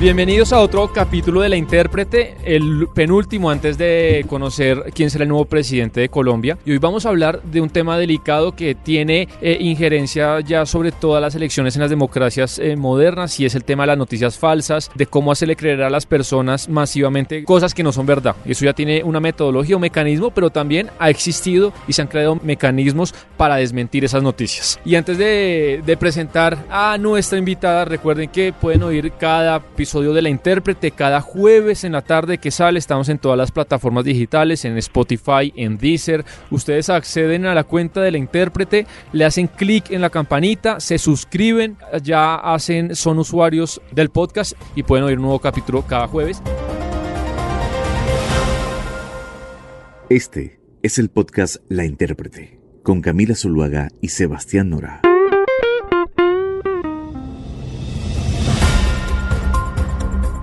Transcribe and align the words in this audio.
Bienvenidos 0.00 0.54
a 0.54 0.60
otro 0.60 0.90
capítulo 0.90 1.42
de 1.42 1.50
La 1.50 1.56
Intérprete, 1.56 2.34
el 2.42 2.88
penúltimo 2.88 3.50
antes 3.50 3.76
de 3.76 4.24
conocer 4.26 4.84
quién 4.94 5.10
será 5.10 5.24
el 5.24 5.28
nuevo 5.28 5.44
presidente 5.44 6.00
de 6.00 6.08
Colombia. 6.08 6.56
Y 6.64 6.70
hoy 6.70 6.78
vamos 6.78 7.04
a 7.04 7.10
hablar 7.10 7.42
de 7.42 7.60
un 7.60 7.68
tema 7.68 7.98
delicado 7.98 8.56
que 8.56 8.74
tiene 8.74 9.28
eh, 9.42 9.58
injerencia 9.60 10.40
ya 10.40 10.64
sobre 10.64 10.90
todas 10.90 11.20
las 11.20 11.34
elecciones 11.34 11.76
en 11.76 11.82
las 11.82 11.90
democracias 11.90 12.58
eh, 12.58 12.76
modernas 12.76 13.38
y 13.40 13.44
es 13.44 13.54
el 13.54 13.64
tema 13.64 13.82
de 13.82 13.88
las 13.88 13.98
noticias 13.98 14.38
falsas, 14.38 14.90
de 14.94 15.04
cómo 15.04 15.32
hacerle 15.32 15.54
creer 15.54 15.82
a 15.82 15.90
las 15.90 16.06
personas 16.06 16.70
masivamente 16.70 17.44
cosas 17.44 17.74
que 17.74 17.82
no 17.82 17.92
son 17.92 18.06
verdad. 18.06 18.36
Eso 18.46 18.64
ya 18.64 18.72
tiene 18.72 19.04
una 19.04 19.20
metodología, 19.20 19.76
un 19.76 19.82
mecanismo, 19.82 20.30
pero 20.30 20.48
también 20.48 20.88
ha 20.98 21.10
existido 21.10 21.74
y 21.86 21.92
se 21.92 22.00
han 22.00 22.08
creado 22.08 22.40
mecanismos 22.42 23.14
para 23.36 23.56
desmentir 23.56 24.06
esas 24.06 24.22
noticias. 24.22 24.80
Y 24.82 24.94
antes 24.94 25.18
de, 25.18 25.82
de 25.84 25.96
presentar 25.98 26.64
a 26.70 26.96
nuestra 26.96 27.38
invitada, 27.38 27.84
recuerden 27.84 28.30
que 28.30 28.54
pueden 28.54 28.82
oír 28.82 29.12
cada 29.18 29.56
episodio 29.56 29.89
episodio 29.90 30.12
de 30.12 30.22
La 30.22 30.28
Intérprete 30.28 30.92
cada 30.92 31.20
jueves 31.20 31.82
en 31.82 31.90
la 31.90 32.02
tarde 32.02 32.38
que 32.38 32.52
sale. 32.52 32.78
Estamos 32.78 33.08
en 33.08 33.18
todas 33.18 33.36
las 33.36 33.50
plataformas 33.50 34.04
digitales, 34.04 34.64
en 34.64 34.78
Spotify, 34.78 35.52
en 35.56 35.78
Deezer. 35.78 36.24
Ustedes 36.52 36.88
acceden 36.90 37.44
a 37.44 37.56
la 37.56 37.64
cuenta 37.64 38.00
de 38.00 38.12
La 38.12 38.18
Intérprete, 38.18 38.86
le 39.12 39.24
hacen 39.24 39.48
clic 39.48 39.90
en 39.90 40.00
la 40.00 40.10
campanita, 40.10 40.78
se 40.78 40.96
suscriben, 40.96 41.76
ya 42.04 42.36
hacen, 42.36 42.94
son 42.94 43.18
usuarios 43.18 43.82
del 43.90 44.10
podcast 44.10 44.52
y 44.76 44.84
pueden 44.84 45.06
oír 45.06 45.16
un 45.16 45.22
nuevo 45.22 45.40
capítulo 45.40 45.82
cada 45.82 46.06
jueves. 46.06 46.40
Este 50.08 50.60
es 50.84 51.00
el 51.00 51.08
podcast 51.08 51.56
La 51.68 51.84
Intérprete 51.84 52.60
con 52.84 53.00
Camila 53.00 53.34
Zuluaga 53.34 53.88
y 54.00 54.10
Sebastián 54.10 54.70
Nora. 54.70 55.02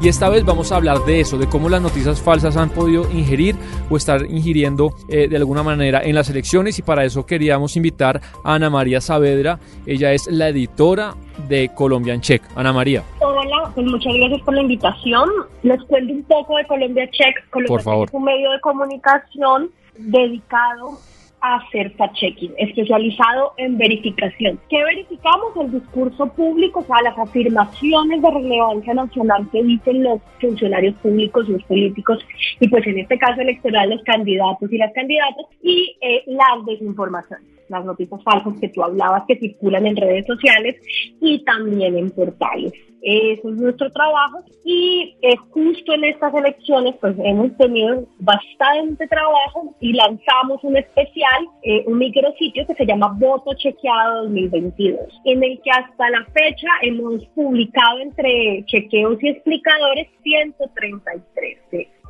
Y 0.08 0.10
esta 0.10 0.30
vez 0.30 0.46
vamos 0.46 0.72
a 0.72 0.78
hablar 0.78 1.00
de 1.00 1.20
eso, 1.20 1.38
de 1.38 1.50
cómo 1.50 1.68
las 1.68 1.82
noticias 1.82 2.22
falsas 2.22 2.56
han 2.56 2.70
podido 2.70 3.12
ingerir 3.12 3.58
o 3.90 3.98
estar 3.98 4.22
ingiriendo 4.26 4.94
eh, 5.10 5.28
de 5.28 5.36
alguna 5.36 5.64
manera 5.64 6.00
en 6.02 6.16
las 6.16 6.30
elecciones 6.30 6.80
y 6.80 6.82
para 6.82 7.04
eso 7.04 7.26
queríamos 7.26 7.76
invitar 7.76 8.22
a 8.46 8.54
Ana 8.54 8.70
María 8.70 9.02
Saavedra. 9.02 9.60
Ella 9.86 10.14
es 10.14 10.28
la 10.28 10.48
editora 10.48 11.14
de 11.50 11.72
Colombian 11.76 12.22
Check. 12.22 12.42
Ana 12.56 12.72
María. 12.72 13.04
Hola, 13.20 13.70
pues 13.76 13.86
muchas 13.86 14.14
gracias 14.14 14.42
por 14.44 14.54
la 14.54 14.62
invitación. 14.62 15.30
Les 15.64 15.84
cuento 15.84 16.14
un 16.14 16.24
poco 16.24 16.56
de 16.56 16.66
Colombia 16.68 17.10
Check. 17.12 17.50
Colombia 17.50 17.68
por 17.68 17.82
favor. 17.82 18.08
es 18.08 18.14
un 18.14 18.24
medio 18.24 18.50
de 18.52 18.62
comunicación 18.62 19.70
dedicado 19.98 21.00
hacer 21.42 21.94
fact-checking, 21.96 22.54
especializado 22.58 23.54
en 23.58 23.78
verificación. 23.78 24.60
¿Qué 24.70 24.84
verificamos? 24.84 25.56
El 25.60 25.72
discurso 25.72 26.28
público, 26.34 26.80
o 26.80 26.84
sea, 26.84 27.02
las 27.04 27.18
afirmaciones 27.18 28.22
de 28.22 28.32
relevancia 28.32 28.94
nacional 28.94 29.48
que 29.52 29.64
dicen 29.64 30.04
los 30.04 30.22
funcionarios 30.40 30.96
públicos, 30.96 31.48
los 31.50 31.64
políticos, 31.64 32.20
y 32.60 32.68
pues 32.68 32.86
en 32.88 33.00
este 33.00 33.18
caso 33.18 33.42
electoral 33.42 33.90
los 33.90 34.04
candidatos 34.04 34.72
y 34.72 34.78
las 34.78 34.94
candidatas, 34.94 35.46
y 35.62 35.98
eh, 36.02 36.24
las 36.28 36.66
desinformaciones 36.66 37.57
las 37.70 37.86
noticias 37.86 38.22
falsas 38.24 38.54
que 38.60 38.70
tú 38.70 38.84
hablabas 38.84 39.24
que 39.28 39.38
circulan 39.38 39.86
en 39.86 39.96
redes 39.96 40.26
sociales 40.26 40.76
y 41.22 41.44
también 41.44 41.98
en 41.98 42.12
portales. 42.12 42.74
Eso 43.02 43.50
es 43.50 43.56
nuestro 43.56 43.92
trabajo 43.92 44.44
y 44.66 45.16
eh, 45.22 45.36
justo 45.52 45.94
en 45.94 46.04
estas 46.06 46.34
elecciones 46.34 46.96
pues 47.00 47.16
hemos 47.20 47.56
tenido 47.58 48.06
bastante 48.20 49.08
trabajo 49.08 49.76
y 49.80 49.94
lanzamos 49.94 50.64
un 50.64 50.78
especial, 50.78 51.48
eh, 51.62 51.84
un 51.86 52.00
micrositio 52.00 52.66
que 52.66 52.74
se 52.74 52.86
llama 52.86 53.16
Voto 53.18 53.54
Chequeado 53.54 54.24
2022, 54.24 55.00
en 55.26 55.44
el 55.44 55.62
que 55.62 55.70
hasta 55.70 56.10
la 56.10 56.26
fecha 56.34 56.68
hemos 56.82 57.24
publicado 57.28 58.00
entre 58.00 58.66
chequeos 58.66 59.22
y 59.22 59.30
explicadores 59.30 60.08
133 60.24 61.58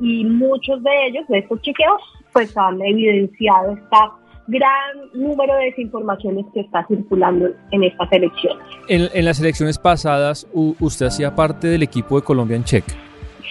y 0.00 0.24
muchos 0.24 0.82
de 0.82 1.06
ellos, 1.06 1.26
de 1.28 1.38
estos 1.38 1.60
chequeos, 1.62 2.02
pues 2.32 2.56
han 2.56 2.80
evidenciado 2.80 3.72
esta 3.72 4.12
gran 4.48 5.10
número 5.12 5.54
de 5.56 5.66
desinformaciones 5.66 6.46
que 6.52 6.60
está 6.60 6.86
circulando 6.88 7.48
en 7.70 7.84
estas 7.84 8.10
elecciones. 8.10 8.64
En, 8.88 9.24
las 9.24 9.40
elecciones 9.40 9.78
pasadas, 9.78 10.46
usted 10.52 11.06
hacía 11.06 11.34
parte 11.34 11.68
del 11.68 11.82
equipo 11.82 12.16
de 12.16 12.22
Colombia 12.22 12.56
en 12.56 12.64
Check. 12.64 12.84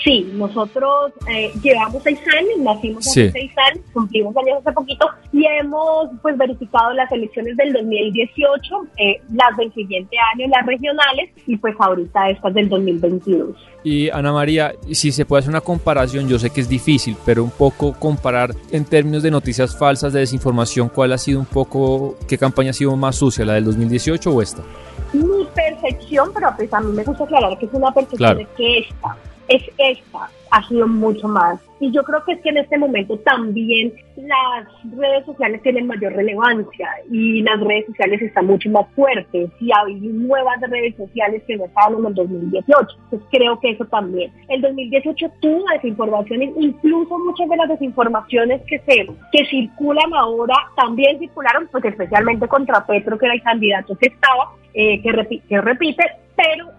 Sí, 0.07 0.25
nosotros 0.35 1.11
eh, 1.29 1.51
llevamos 1.61 2.01
seis 2.01 2.17
años, 2.39 2.59
nacimos 2.59 3.05
hace 3.05 3.29
seis 3.29 3.51
años, 3.57 3.83
cumplimos 3.91 4.33
años 4.37 4.59
hace 4.61 4.71
poquito 4.71 5.05
y 5.33 5.45
hemos 5.45 6.07
pues 6.21 6.37
verificado 6.37 6.93
las 6.93 7.11
elecciones 7.11 7.57
del 7.57 7.73
2018, 7.73 8.87
eh, 8.95 9.21
las 9.33 9.57
del 9.57 9.73
siguiente 9.73 10.15
año, 10.33 10.47
las 10.47 10.65
regionales 10.65 11.29
y 11.45 11.57
pues 11.57 11.75
ahorita 11.77 12.29
estas 12.29 12.53
del 12.53 12.69
2022. 12.69 13.57
Y 13.83 14.09
Ana 14.09 14.31
María, 14.31 14.71
si 14.93 15.11
se 15.11 15.25
puede 15.25 15.41
hacer 15.41 15.49
una 15.49 15.59
comparación, 15.59 16.29
yo 16.29 16.39
sé 16.39 16.51
que 16.51 16.61
es 16.61 16.69
difícil, 16.69 17.17
pero 17.25 17.43
un 17.43 17.51
poco 17.51 17.91
comparar 17.91 18.51
en 18.71 18.85
términos 18.85 19.23
de 19.23 19.31
noticias 19.31 19.77
falsas, 19.77 20.13
de 20.13 20.21
desinformación, 20.21 20.87
¿cuál 20.87 21.11
ha 21.11 21.17
sido 21.17 21.37
un 21.37 21.45
poco, 21.45 22.15
qué 22.29 22.37
campaña 22.37 22.69
ha 22.69 22.73
sido 22.73 22.95
más 22.95 23.17
sucia, 23.17 23.43
la 23.43 23.55
del 23.55 23.65
2018 23.65 24.31
o 24.31 24.41
esta? 24.41 24.63
Mi 25.11 25.45
percepción, 25.53 26.31
pero 26.33 26.53
pues 26.55 26.73
a 26.73 26.79
mí 26.79 26.93
me 26.93 27.03
gusta 27.03 27.25
aclarar 27.25 27.59
que 27.59 27.65
es 27.65 27.73
una 27.73 27.91
percepción 27.91 28.37
de 28.37 28.47
que 28.55 28.77
esta 28.79 29.17
es 29.47 29.63
esta, 29.77 30.29
ha 30.51 30.67
sido 30.67 30.87
mucho 30.87 31.27
más. 31.27 31.59
Y 31.79 31.91
yo 31.91 32.03
creo 32.03 32.23
que 32.25 32.33
es 32.33 32.41
que 32.41 32.49
en 32.49 32.57
este 32.57 32.77
momento 32.77 33.17
también 33.19 33.93
las 34.15 34.67
redes 34.97 35.25
sociales 35.25 35.61
tienen 35.61 35.85
mayor 35.85 36.13
relevancia 36.13 36.89
y 37.11 37.43
las 37.43 37.59
redes 37.59 37.85
sociales 37.85 38.21
están 38.21 38.47
mucho 38.47 38.69
más 38.71 38.87
fuertes 38.95 39.51
y 39.59 39.69
hay 39.71 39.95
nuevas 39.95 40.59
redes 40.61 40.95
sociales 40.95 41.43
que 41.45 41.55
no 41.55 41.65
estaban 41.65 41.99
en 41.99 42.05
el 42.07 42.15
2018. 42.15 42.97
Entonces 43.03 43.27
creo 43.31 43.59
que 43.59 43.71
eso 43.71 43.85
también. 43.85 44.31
El 44.47 44.61
2018 44.61 45.31
tuvo 45.39 45.63
desinformación, 45.73 46.41
incluso 46.41 47.19
muchas 47.19 47.47
de 47.47 47.57
las 47.57 47.69
desinformaciones 47.69 48.61
que 48.67 48.79
se 48.79 49.07
que 49.31 49.45
circulan 49.45 50.13
ahora 50.15 50.55
también 50.75 51.19
circularon, 51.19 51.67
pues 51.71 51.85
especialmente 51.85 52.47
contra 52.47 52.85
Petro, 52.85 53.17
que 53.19 53.25
era 53.25 53.35
el 53.35 53.43
candidato 53.43 53.95
que 53.95 54.07
estaba, 54.07 54.51
eh, 54.73 55.01
que, 55.01 55.41
que 55.47 55.61
repite, 55.61 56.03
pero 56.35 56.71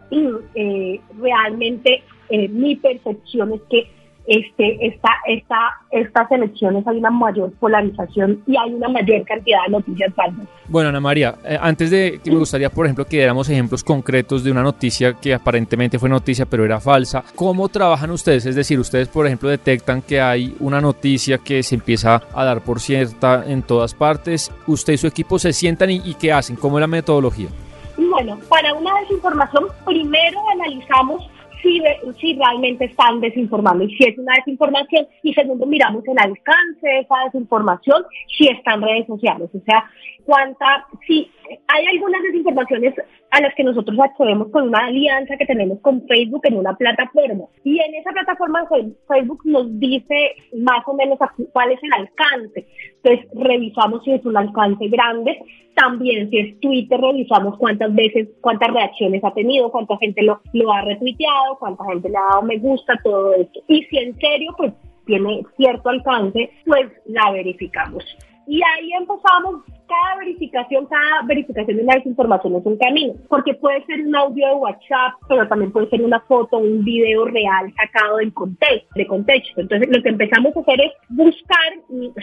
eh, 0.54 1.00
realmente 1.20 2.02
eh, 2.30 2.48
mi 2.48 2.76
percepción 2.76 3.52
es 3.52 3.60
que 3.70 3.90
este, 4.28 4.86
esta, 4.86 5.08
esta, 5.26 5.56
estas 5.90 6.30
elecciones 6.30 6.86
hay 6.86 6.98
una 6.98 7.10
mayor 7.10 7.50
polarización 7.58 8.42
y 8.46 8.58
hay 8.58 8.74
una 8.74 8.88
mayor 8.88 9.24
cantidad 9.24 9.60
de 9.64 9.72
noticias 9.72 10.12
falsas. 10.14 10.46
Bueno, 10.68 10.90
Ana 10.90 11.00
María, 11.00 11.36
eh, 11.46 11.58
antes 11.58 11.90
de 11.90 12.20
que 12.22 12.30
me 12.30 12.36
gustaría, 12.36 12.68
por 12.68 12.84
ejemplo, 12.84 13.06
que 13.06 13.16
diéramos 13.16 13.48
ejemplos 13.48 13.82
concretos 13.82 14.44
de 14.44 14.50
una 14.50 14.62
noticia 14.62 15.14
que 15.14 15.32
aparentemente 15.32 15.98
fue 15.98 16.10
noticia 16.10 16.44
pero 16.44 16.62
era 16.66 16.78
falsa. 16.78 17.24
¿Cómo 17.34 17.70
trabajan 17.70 18.10
ustedes? 18.10 18.44
Es 18.44 18.54
decir, 18.54 18.78
ustedes, 18.78 19.08
por 19.08 19.26
ejemplo, 19.26 19.48
detectan 19.48 20.02
que 20.02 20.20
hay 20.20 20.54
una 20.60 20.82
noticia 20.82 21.38
que 21.38 21.62
se 21.62 21.76
empieza 21.76 22.20
a 22.34 22.44
dar 22.44 22.60
por 22.60 22.80
cierta 22.80 23.44
en 23.46 23.62
todas 23.62 23.94
partes. 23.94 24.52
¿Usted 24.66 24.92
y 24.92 24.98
su 24.98 25.06
equipo 25.06 25.38
se 25.38 25.54
sientan 25.54 25.90
y, 25.90 26.02
y 26.04 26.14
qué 26.14 26.32
hacen? 26.34 26.56
¿Cómo 26.56 26.76
es 26.76 26.82
la 26.82 26.86
metodología? 26.86 27.48
Bueno, 27.96 28.38
para 28.50 28.74
una 28.74 29.00
desinformación, 29.00 29.64
primero 29.86 30.38
analizamos 30.52 31.26
si, 31.62 31.82
si 32.20 32.34
realmente 32.34 32.86
están 32.86 33.20
desinformando 33.20 33.84
y 33.84 33.96
si 33.96 34.04
es 34.04 34.18
una 34.18 34.34
desinformación. 34.36 35.06
Y 35.22 35.34
segundo, 35.34 35.66
miramos 35.66 36.04
el 36.06 36.18
alcance 36.18 36.86
de 36.86 37.00
esa 37.00 37.14
desinformación 37.24 38.04
si 38.36 38.48
está 38.48 38.74
en 38.74 38.82
redes 38.82 39.06
sociales. 39.06 39.50
O 39.54 39.60
sea, 39.64 39.84
cuánta, 40.24 40.86
si 41.06 41.30
hay 41.68 41.86
algunas 41.86 42.22
desinformaciones 42.22 42.94
a 43.38 43.42
las 43.42 43.54
que 43.54 43.62
nosotros 43.62 43.96
accedemos 44.00 44.48
con 44.48 44.68
una 44.68 44.86
alianza 44.86 45.36
que 45.36 45.46
tenemos 45.46 45.78
con 45.80 46.04
Facebook 46.08 46.40
en 46.44 46.56
una 46.56 46.74
plataforma. 46.74 47.44
Y 47.62 47.78
en 47.78 47.94
esa 47.94 48.10
plataforma 48.10 48.68
Facebook 49.06 49.42
nos 49.44 49.78
dice 49.78 50.34
más 50.56 50.82
o 50.86 50.94
menos 50.94 51.18
cuál 51.52 51.70
es 51.70 51.78
el 51.82 51.92
alcance. 51.92 52.66
Entonces 53.02 53.26
revisamos 53.34 54.02
si 54.02 54.12
es 54.12 54.24
un 54.24 54.36
alcance 54.36 54.88
grande. 54.88 55.38
También 55.76 56.28
si 56.30 56.38
es 56.38 56.60
Twitter, 56.60 57.00
revisamos 57.00 57.56
cuántas 57.58 57.94
veces, 57.94 58.28
cuántas 58.40 58.72
reacciones 58.72 59.22
ha 59.22 59.32
tenido, 59.32 59.70
cuánta 59.70 59.96
gente 59.98 60.22
lo, 60.22 60.40
lo 60.52 60.72
ha 60.72 60.82
retuiteado, 60.82 61.58
cuánta 61.60 61.84
gente 61.84 62.08
le 62.08 62.16
ha 62.16 62.32
dado 62.32 62.42
me 62.42 62.58
gusta, 62.58 62.98
todo 63.04 63.34
esto. 63.34 63.60
Y 63.68 63.84
si 63.84 63.98
en 63.98 64.18
serio, 64.18 64.52
pues 64.58 64.72
tiene 65.06 65.44
cierto 65.56 65.88
alcance, 65.90 66.50
pues 66.66 66.90
la 67.06 67.30
verificamos. 67.30 68.04
Y 68.48 68.60
ahí 68.62 68.92
empezamos 68.94 69.62
cada 69.88 70.18
verificación, 70.18 70.86
cada 70.86 71.22
verificación 71.24 71.78
de 71.78 71.82
una 71.82 71.94
desinformación 71.94 72.56
es 72.56 72.66
un 72.66 72.76
camino, 72.76 73.14
porque 73.28 73.54
puede 73.54 73.84
ser 73.86 74.00
un 74.02 74.14
audio 74.14 74.46
de 74.46 74.54
WhatsApp, 74.54 75.14
pero 75.28 75.48
también 75.48 75.72
puede 75.72 75.88
ser 75.88 76.02
una 76.02 76.20
foto, 76.20 76.58
un 76.58 76.84
video 76.84 77.24
real 77.24 77.72
sacado 77.74 78.18
del 78.18 78.32
contexto, 78.32 78.88
de 78.94 79.06
contexto. 79.06 79.60
Entonces, 79.60 79.88
lo 79.90 80.02
que 80.02 80.10
empezamos 80.10 80.56
a 80.56 80.60
hacer 80.60 80.80
es 80.80 80.92
buscar 81.08 81.58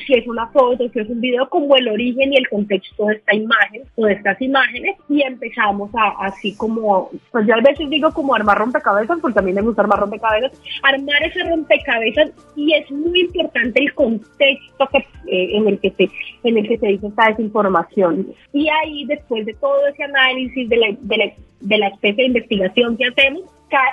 si 0.05 0.13
es 0.13 0.27
una 0.27 0.47
foto, 0.47 0.87
si 0.89 0.99
es 0.99 1.09
un 1.09 1.19
video, 1.19 1.49
como 1.49 1.75
el 1.75 1.87
origen 1.87 2.33
y 2.33 2.37
el 2.37 2.47
contexto 2.47 3.07
de 3.07 3.15
esta 3.15 3.35
imagen 3.35 3.83
o 3.95 4.05
de 4.05 4.13
estas 4.13 4.39
imágenes, 4.41 4.95
y 5.09 5.21
empezamos 5.23 5.89
a, 5.95 6.25
así 6.25 6.55
como, 6.55 7.09
pues 7.31 7.47
yo 7.47 7.55
a 7.55 7.61
veces 7.61 7.89
digo 7.89 8.11
como 8.13 8.35
armar 8.35 8.59
rompecabezas, 8.59 9.19
porque 9.19 9.35
también 9.35 9.55
me 9.55 9.61
gusta 9.61 9.81
armar 9.81 9.99
rompecabezas, 9.99 10.61
armar 10.83 11.23
ese 11.23 11.43
rompecabezas, 11.43 12.31
y 12.55 12.73
es 12.73 12.89
muy 12.91 13.21
importante 13.21 13.81
el 13.81 13.93
contexto 13.93 14.87
que, 14.91 14.99
eh, 15.27 15.57
en 15.57 15.67
el 15.67 15.79
que 15.79 15.89
se, 15.91 16.09
en 16.43 16.57
el 16.57 16.67
que 16.67 16.77
se 16.77 16.87
dice 16.87 17.07
esta 17.07 17.29
desinformación 17.29 17.54
información. 17.55 18.27
Y 18.53 18.67
ahí, 18.69 19.05
después 19.05 19.45
de 19.45 19.53
todo 19.53 19.87
ese 19.87 20.03
análisis 20.03 20.67
de 20.67 20.77
la, 20.77 20.87
de 20.99 21.17
la, 21.17 21.33
de 21.61 21.77
la 21.77 21.87
especie 21.87 22.23
de 22.23 22.27
investigación 22.27 22.97
que 22.97 23.05
hacemos, 23.05 23.43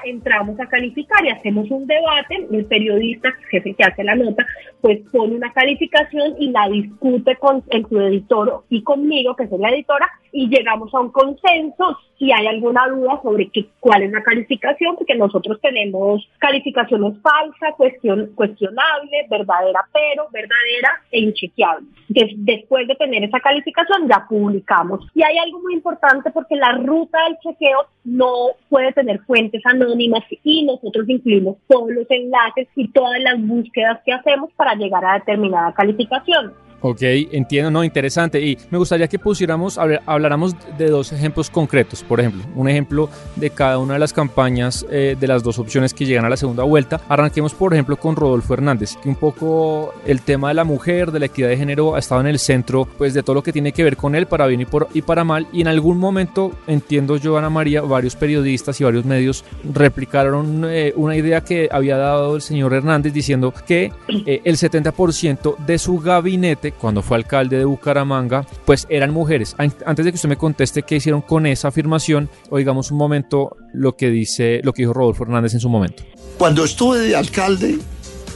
entramos 0.05 0.59
a 0.61 0.67
calificar 0.67 1.25
y 1.25 1.31
hacemos 1.31 1.71
un 1.71 1.87
debate, 1.87 2.47
el 2.53 2.65
periodista, 2.67 3.33
jefe 3.51 3.75
que 3.75 3.85
hace 3.85 4.05
la 4.05 4.15
nota, 4.15 4.47
pues 4.81 5.01
pone 5.11 5.35
una 5.35 5.53
calificación 5.53 6.35
y 6.39 6.51
la 6.51 6.69
discute 6.69 7.37
con 7.37 7.63
el 7.71 7.87
su 7.89 8.01
editor 8.01 8.65
y 8.69 8.83
conmigo, 8.83 9.35
que 9.35 9.49
soy 9.49 9.59
la 9.59 9.71
editora, 9.71 10.09
y 10.33 10.49
llegamos 10.49 10.93
a 10.95 11.01
un 11.01 11.11
consenso 11.11 11.99
si 12.19 12.31
hay 12.33 12.47
alguna 12.47 12.87
duda 12.87 13.21
sobre 13.23 13.49
qué, 13.49 13.67
cuál 13.81 14.03
es 14.05 14.13
la 14.13 14.23
calificación, 14.23 14.97
porque 14.97 15.17
nosotros 15.17 15.59
tenemos 15.61 16.27
calificaciones 16.39 17.21
falsas, 17.21 17.75
cuestión, 17.77 18.31
cuestionable, 18.37 19.27
verdadera 19.29 19.81
pero, 19.93 20.29
verdadera 20.33 21.03
e 21.11 21.21
inchequeable. 21.21 21.87
después 22.09 22.87
de 22.87 22.95
tener 22.95 23.25
esa 23.25 23.41
calificación 23.41 24.09
ya 24.09 24.25
publicamos. 24.29 25.05
Y 25.15 25.23
hay 25.25 25.37
algo 25.39 25.61
muy 25.61 25.75
importante 25.75 26.31
porque 26.31 26.55
la 26.55 26.73
ruta 26.73 27.19
del 27.25 27.39
chequeo 27.39 27.87
no 28.05 28.51
puede 28.69 28.93
tener 28.93 29.19
fuentes 29.23 29.63
anónimas 29.67 30.23
y 30.45 30.65
nosotros 30.65 31.09
incluimos 31.09 31.57
todos 31.69 31.91
los 31.91 32.09
enlaces 32.09 32.69
y 32.77 32.89
todas 32.93 33.21
las 33.21 33.41
búsquedas 33.41 34.01
que 34.05 34.13
hacemos 34.13 34.53
para 34.53 34.75
llegar 34.75 35.05
a 35.05 35.15
determinada 35.15 35.73
calificación. 35.73 36.53
Ok, 36.85 36.99
entiendo, 37.01 37.71
no, 37.71 37.85
interesante. 37.85 38.41
Y 38.41 38.59
me 38.71 38.77
gustaría 38.77 39.07
que 39.07 39.19
pusiéramos, 39.19 39.79
habláramos 39.79 40.57
de 40.77 40.91
dos 40.91 41.13
ejemplos 41.13 41.49
concretos. 41.49 42.03
Por 42.03 42.19
ejemplo, 42.19 42.43
un 42.57 42.69
ejemplo 42.69 43.09
de 43.37 43.51
cada 43.51 43.79
una 43.79 43.95
de 43.95 44.01
las 44.01 44.13
campañas 44.13 44.85
eh, 44.91 45.17
de 45.19 45.29
las 45.29 45.45
dos 45.45 45.61
opciones 45.61 45.95
que 45.95 46.05
llegan 46.05 46.25
a 46.25 46.29
la 46.29 46.37
segunda 46.37 46.65
vuelta. 46.65 47.01
Arranquemos, 47.09 47.55
por 47.55 47.73
ejemplo, 47.73 47.97
con 47.97 48.17
Rodolfo 48.17 48.55
Hernández, 48.55 48.97
que 49.01 49.09
un 49.09 49.15
poco 49.15 49.95
el 50.05 50.23
tema 50.23 50.49
de 50.49 50.55
la 50.55 50.65
mujer, 50.65 51.13
de 51.13 51.21
la 51.21 51.27
equidad 51.27 51.51
de 51.51 51.57
género, 51.57 51.95
ha 51.95 52.01
estado 52.01 52.21
en 52.21 52.27
el 52.27 52.41
centro 52.41 52.89
pues 52.99 53.15
de 53.15 53.23
todo 53.23 53.35
lo 53.35 53.43
que 53.45 53.53
tiene 53.53 53.71
que 53.71 53.85
ver 53.85 53.97
con 53.97 54.17
él, 54.17 54.27
para 54.27 54.49
bien 54.49 54.63
y, 54.63 54.65
por, 54.65 54.89
y 54.93 55.03
para 55.03 55.23
mal. 55.23 55.47
Y 55.53 55.61
en 55.61 55.69
algún 55.69 55.99
momento, 55.99 56.51
entiendo 56.67 57.17
yo, 57.17 57.39
Ana 57.39 57.49
María, 57.49 57.83
varios 57.83 58.17
periodistas 58.17 58.81
y 58.81 58.85
varios 58.85 59.05
medios 59.05 59.45
replicaron 59.73 60.65
eh, 60.67 60.93
una 60.97 61.15
idea 61.15 61.43
que 61.43 61.69
había 61.71 61.97
dado 61.97 62.35
el 62.35 62.43
señor 62.43 62.75
Hernández 62.75 63.13
diciendo 63.13 63.55
que 63.67 63.93
eh, 64.27 64.41
el 64.43 64.57
70% 64.57 65.59
de 65.59 65.79
su 65.79 65.99
gabinete 65.99 66.72
cuando 66.81 67.03
fue 67.03 67.17
alcalde 67.17 67.59
de 67.59 67.65
Bucaramanga, 67.65 68.47
pues 68.65 68.87
eran 68.91 69.13
mujeres. 69.13 69.55
Antes 69.59 70.05
de 70.05 70.13
que 70.13 70.17
usted 70.17 70.29
me 70.29 70.37
conteste 70.37 70.83
qué 70.83 70.97
hicieron 70.97 71.23
con 71.23 71.47
esa 71.47 71.69
afirmación, 71.69 72.29
oigamos 72.51 72.91
un 72.91 72.99
momento 72.99 73.57
lo 73.73 73.97
que 73.97 74.11
dice, 74.11 74.61
lo 74.65 74.73
que 74.73 74.83
dijo 74.83 74.93
Rodolfo 74.93 75.25
Hernández 75.25 75.55
en 75.55 75.61
su 75.61 75.69
momento. 75.69 76.03
Cuando 76.39 76.65
estuve 76.65 76.99
de 76.99 77.17
alcalde, 77.17 77.79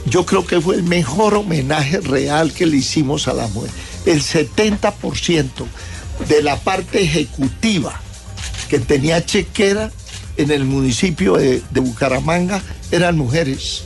yo 0.05 0.25
creo 0.25 0.45
que 0.45 0.61
fue 0.61 0.75
el 0.75 0.83
mejor 0.83 1.35
homenaje 1.35 1.99
real 1.99 2.53
que 2.53 2.65
le 2.65 2.77
hicimos 2.77 3.27
a 3.27 3.33
la 3.33 3.47
mujer. 3.47 3.71
El 4.05 4.21
70% 4.21 5.49
de 6.29 6.41
la 6.41 6.55
parte 6.57 7.01
ejecutiva 7.01 7.99
que 8.69 8.79
tenía 8.79 9.25
chequera 9.25 9.91
en 10.37 10.51
el 10.51 10.65
municipio 10.65 11.35
de, 11.35 11.61
de 11.71 11.79
Bucaramanga 11.79 12.61
eran 12.91 13.17
mujeres. 13.17 13.83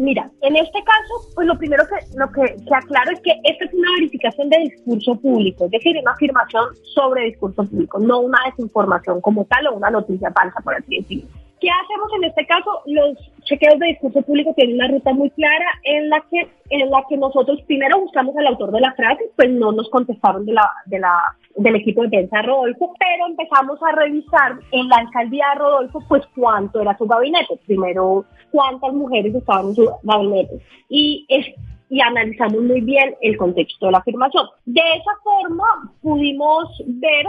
Mira, 0.00 0.30
en 0.40 0.56
este 0.56 0.82
caso, 0.82 1.28
pues 1.34 1.46
lo 1.46 1.58
primero 1.58 1.84
que, 1.86 2.16
lo 2.16 2.26
que, 2.32 2.56
que 2.64 2.74
aclaro 2.74 3.10
es 3.10 3.20
que 3.20 3.32
esta 3.44 3.66
es 3.66 3.74
una 3.74 3.92
verificación 3.96 4.48
de 4.48 4.60
discurso 4.60 5.14
público, 5.16 5.66
es 5.66 5.72
decir, 5.72 5.94
una 6.00 6.12
afirmación 6.12 6.74
sobre 6.94 7.26
discurso 7.26 7.64
público, 7.66 7.98
no 7.98 8.20
una 8.20 8.38
desinformación 8.46 9.20
como 9.20 9.44
tal 9.44 9.66
o 9.66 9.74
una 9.74 9.90
noticia 9.90 10.32
falsa, 10.32 10.58
por 10.64 10.74
así 10.74 10.96
decirlo. 11.00 11.28
¿Qué 11.60 11.68
hacemos 11.68 12.10
en 12.16 12.24
este 12.24 12.46
caso? 12.46 12.70
Los 12.86 13.18
chequeos 13.42 13.78
de 13.78 13.88
discurso 13.88 14.22
público 14.22 14.54
tienen 14.54 14.76
una 14.76 14.88
ruta 14.88 15.12
muy 15.12 15.30
clara 15.30 15.66
en 15.84 16.08
la 16.08 16.24
que 16.30 16.48
en 16.70 16.88
la 16.88 17.02
que 17.08 17.16
nosotros 17.16 17.60
primero 17.66 18.00
buscamos 18.00 18.34
al 18.36 18.46
autor 18.46 18.70
de 18.70 18.80
la 18.80 18.94
frase, 18.94 19.24
pues 19.36 19.50
no 19.50 19.72
nos 19.72 19.90
contestaron 19.90 20.46
de 20.46 20.52
la, 20.52 20.70
de 20.86 21.00
la, 21.00 21.36
del 21.56 21.76
equipo 21.76 22.02
de 22.02 22.08
prensa 22.08 22.42
Rodolfo, 22.42 22.94
pero 22.98 23.26
empezamos 23.26 23.78
a 23.82 23.92
revisar 23.96 24.52
en 24.70 24.88
la 24.88 24.96
alcaldía 24.98 25.46
de 25.52 25.58
Rodolfo, 25.58 26.02
pues 26.08 26.22
cuánto 26.36 26.80
era 26.80 26.96
su 26.96 27.06
gabinete. 27.06 27.58
Primero, 27.66 28.24
cuántas 28.52 28.92
mujeres 28.92 29.34
estaban 29.34 29.66
en 29.68 29.74
su 29.74 29.90
gabinete. 30.04 30.60
Y 30.88 31.26
es, 31.28 31.46
y 31.90 32.00
analizamos 32.00 32.62
muy 32.62 32.80
bien 32.80 33.16
el 33.20 33.36
contexto 33.36 33.86
de 33.86 33.92
la 33.92 33.98
afirmación. 33.98 34.46
De 34.64 34.80
esa 34.80 35.12
forma 35.24 35.92
pudimos 36.00 36.68
ver 36.86 37.26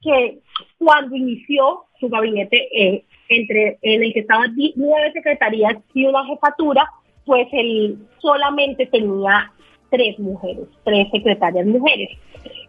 que 0.00 0.38
cuando 0.78 1.16
inició 1.16 1.84
su 2.04 2.10
gabinete, 2.10 2.68
eh, 2.72 3.04
entre 3.28 3.78
en 3.82 4.02
el 4.02 4.12
que 4.12 4.20
estaban 4.20 4.54
nueve 4.76 5.12
secretarías 5.12 5.76
y 5.94 6.04
una 6.04 6.24
jefatura, 6.26 6.88
pues 7.24 7.48
él 7.52 7.98
solamente 8.18 8.86
tenía 8.86 9.50
tres 9.90 10.18
mujeres, 10.18 10.66
tres 10.84 11.08
secretarias 11.10 11.66
mujeres. 11.66 12.10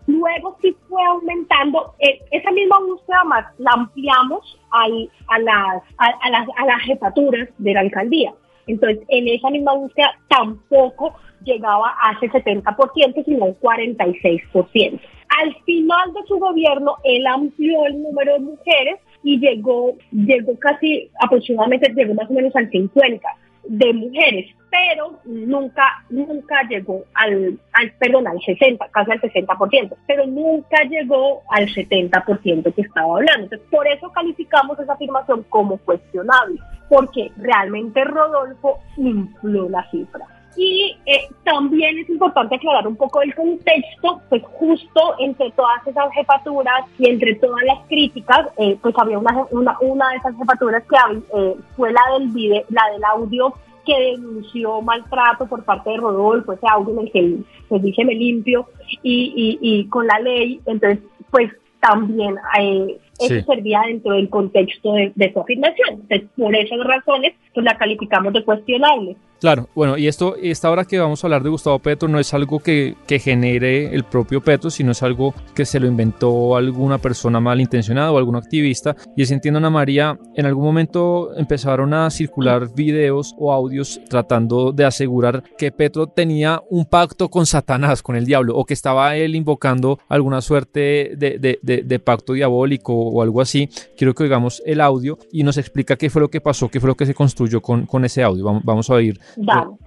Luego 0.07 0.55
sí 0.61 0.75
fue 0.87 1.03
aumentando, 1.03 1.95
eh, 1.99 2.19
esa 2.31 2.51
misma 2.51 2.77
búsqueda 2.79 3.23
más 3.25 3.45
la 3.57 3.71
ampliamos 3.71 4.57
al, 4.71 5.09
a, 5.27 5.39
las, 5.39 5.83
a, 5.97 6.29
las, 6.29 6.47
a 6.57 6.65
las 6.65 6.81
jefaturas 6.83 7.49
de 7.57 7.73
la 7.73 7.81
alcaldía. 7.81 8.33
Entonces, 8.67 9.03
en 9.09 9.27
esa 9.27 9.49
misma 9.49 9.73
búsqueda 9.73 10.17
tampoco 10.29 11.15
llegaba 11.43 11.95
a 12.01 12.13
ese 12.13 12.31
70%, 12.31 13.25
sino 13.25 13.45
un 13.45 13.59
46%. 13.59 14.99
Al 15.41 15.55
final 15.65 16.13
de 16.13 16.23
su 16.27 16.37
gobierno, 16.37 16.95
él 17.03 17.25
amplió 17.27 17.85
el 17.85 18.01
número 18.01 18.33
de 18.33 18.39
mujeres 18.39 18.99
y 19.25 19.39
llegó, 19.39 19.97
llegó 20.11 20.57
casi 20.59 21.09
aproximadamente, 21.19 21.91
llegó 21.93 22.13
más 22.13 22.29
o 22.29 22.33
menos 22.33 22.55
al 22.55 22.69
50 22.69 23.27
de 23.67 23.91
mujeres, 23.91 24.45
pero 24.69 25.19
nunca, 25.25 26.05
nunca 26.11 26.61
llegó 26.69 27.03
al, 27.15 27.57
al, 27.73 27.91
perdón, 27.97 28.27
al 28.27 28.39
60, 28.39 28.87
casi 28.91 29.11
al 29.11 29.21
60%, 29.21 29.95
pero 30.05 30.27
nunca 30.27 30.77
llegó 30.83 31.41
al 31.49 31.67
70% 31.67 32.71
que 32.75 32.81
estaba 32.81 33.15
hablando. 33.15 33.45
Entonces, 33.45 33.67
por 33.71 33.87
eso 33.87 34.11
calificamos 34.11 34.79
esa 34.79 34.93
afirmación 34.93 35.43
como 35.49 35.77
cuestionable, 35.79 36.59
porque 36.87 37.31
realmente 37.37 38.03
Rodolfo 38.03 38.77
infló 38.97 39.67
la 39.69 39.89
cifra. 39.89 40.27
Y 40.57 40.95
eh, 41.05 41.27
también 41.43 41.97
es 41.99 42.09
importante 42.09 42.55
aclarar 42.55 42.87
un 42.87 42.95
poco 42.95 43.21
el 43.21 43.33
contexto, 43.35 44.21
pues 44.29 44.41
justo 44.43 45.15
entre 45.19 45.51
todas 45.51 45.85
esas 45.85 46.11
jefaturas 46.13 46.85
y 46.97 47.09
entre 47.09 47.35
todas 47.35 47.63
las 47.65 47.79
críticas, 47.87 48.47
eh, 48.57 48.77
pues 48.81 48.95
había 48.97 49.19
una, 49.19 49.45
una, 49.51 49.77
una, 49.81 50.09
de 50.11 50.17
esas 50.17 50.35
jefaturas 50.37 50.83
que 50.83 50.95
eh, 51.37 51.55
fue 51.75 51.91
la 51.91 52.01
del 52.17 52.29
video, 52.29 52.63
la 52.69 52.89
del 52.93 53.03
audio 53.03 53.53
que 53.85 53.99
denunció 53.99 54.81
maltrato 54.81 55.45
por 55.45 55.63
parte 55.63 55.91
de 55.91 55.97
Rodolfo, 55.97 56.53
ese 56.53 56.67
audio 56.67 56.93
en 56.93 56.99
el 57.05 57.11
que 57.11 57.37
se 57.69 57.79
dice 57.79 58.03
me 58.03 58.15
limpio 58.15 58.67
y, 59.03 59.33
y, 59.35 59.59
y 59.61 59.87
con 59.89 60.07
la 60.07 60.19
ley, 60.19 60.59
entonces 60.65 60.99
pues 61.29 61.51
también 61.79 62.35
eh, 62.59 62.97
eso 63.19 63.45
servía 63.45 63.81
dentro 63.87 64.13
del 64.13 64.29
contexto 64.29 64.93
de, 64.93 65.11
de 65.15 65.31
su 65.31 65.39
afirmación. 65.39 66.01
Entonces, 66.01 66.29
por 66.35 66.55
esas 66.55 66.79
razones, 66.79 67.33
pues 67.53 67.63
la 67.63 67.77
calificamos 67.77 68.33
de 68.33 68.43
cuestionable. 68.43 69.15
Claro, 69.45 69.69
bueno, 69.75 69.95
y 69.95 70.07
esto, 70.07 70.35
esta 70.41 70.71
hora 70.71 70.85
que 70.85 70.97
vamos 70.97 71.23
a 71.23 71.27
hablar 71.27 71.43
de 71.43 71.51
Gustavo 71.51 71.77
Petro 71.77 72.09
no 72.09 72.17
es 72.17 72.33
algo 72.33 72.57
que, 72.57 72.95
que, 73.05 73.19
genere 73.19 73.93
el 73.93 74.03
propio 74.03 74.41
Petro, 74.41 74.71
sino 74.71 74.91
es 74.91 75.03
algo 75.03 75.35
que 75.53 75.65
se 75.65 75.79
lo 75.79 75.85
inventó 75.85 76.55
alguna 76.55 76.97
persona 76.97 77.39
malintencionada 77.39 78.11
o 78.11 78.17
algún 78.17 78.37
activista. 78.37 78.95
Y 79.15 79.21
es, 79.21 79.29
entiendo, 79.29 79.59
Ana 79.59 79.69
María, 79.69 80.17
en 80.33 80.47
algún 80.47 80.63
momento 80.63 81.29
empezaron 81.37 81.93
a 81.93 82.09
circular 82.09 82.73
videos 82.73 83.35
o 83.37 83.53
audios 83.53 84.01
tratando 84.09 84.71
de 84.71 84.83
asegurar 84.83 85.43
que 85.59 85.71
Petro 85.71 86.07
tenía 86.07 86.63
un 86.71 86.85
pacto 86.85 87.29
con 87.29 87.45
Satanás, 87.45 88.01
con 88.01 88.15
el 88.15 88.25
diablo, 88.25 88.57
o 88.57 88.65
que 88.65 88.73
estaba 88.73 89.15
él 89.15 89.35
invocando 89.35 89.99
alguna 90.09 90.41
suerte 90.41 91.13
de, 91.19 91.37
de, 91.39 91.59
de, 91.61 91.83
de 91.83 91.99
pacto 91.99 92.33
diabólico 92.33 92.95
o 92.95 93.21
algo 93.21 93.41
así. 93.41 93.69
Quiero 93.95 94.15
que 94.15 94.23
oigamos 94.23 94.63
el 94.65 94.81
audio 94.81 95.19
y 95.31 95.43
nos 95.43 95.57
explica 95.57 95.97
qué 95.97 96.09
fue 96.09 96.23
lo 96.23 96.31
que 96.31 96.41
pasó, 96.41 96.67
qué 96.67 96.79
fue 96.79 96.87
lo 96.87 96.95
que 96.95 97.05
se 97.05 97.13
construyó 97.13 97.61
con, 97.61 97.85
con 97.85 98.05
ese 98.05 98.23
audio. 98.23 98.43
Vamos, 98.43 98.63
vamos 98.65 98.89
a 98.89 98.95
oír 98.95 99.19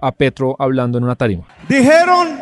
a 0.01 0.11
Petro 0.11 0.55
hablando 0.59 0.97
en 0.97 1.03
una 1.03 1.15
tarima. 1.15 1.45
Dijeron 1.67 2.41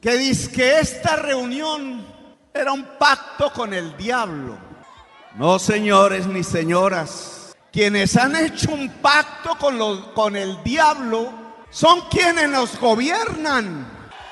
que, 0.00 0.32
que 0.54 0.78
esta 0.78 1.16
reunión 1.16 2.04
era 2.52 2.72
un 2.72 2.84
pacto 2.98 3.52
con 3.52 3.72
el 3.72 3.96
diablo. 3.96 4.56
No, 5.36 5.58
señores 5.58 6.26
ni 6.26 6.44
señoras. 6.44 7.56
Quienes 7.72 8.16
han 8.16 8.36
hecho 8.36 8.72
un 8.72 8.88
pacto 8.88 9.56
con, 9.58 9.78
con 10.14 10.36
el 10.36 10.62
diablo 10.62 11.32
son 11.70 12.02
quienes 12.10 12.48
nos 12.48 12.78
gobiernan. 12.78 13.88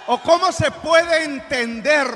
¿O 0.07 0.19
cómo 0.19 0.53
se 0.53 0.71
puede 0.71 1.25
entender? 1.25 2.07